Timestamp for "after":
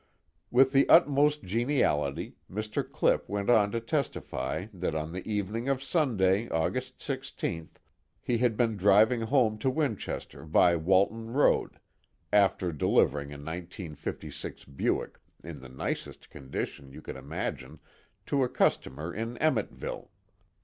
12.33-12.71